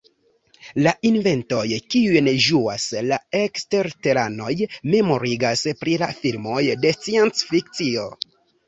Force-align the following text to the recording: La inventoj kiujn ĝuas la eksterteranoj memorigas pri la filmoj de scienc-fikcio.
La 0.85 0.93
inventoj 1.09 1.65
kiujn 1.95 2.31
ĝuas 2.47 2.87
la 3.11 3.21
eksterteranoj 3.43 4.51
memorigas 4.95 5.67
pri 5.85 5.99
la 6.07 6.13
filmoj 6.25 6.61
de 6.85 6.97
scienc-fikcio. 7.01 8.13